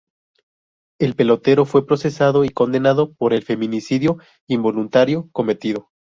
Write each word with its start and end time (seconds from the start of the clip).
El 0.99 1.13
pelotero 1.15 1.63
fue 1.65 1.85
procesado 1.85 2.43
y 2.43 2.49
condenado 2.49 3.13
por 3.13 3.35
el 3.35 3.43
feminicidio 3.43 4.17
involuntario 4.47 5.29
cometido. 5.31 5.91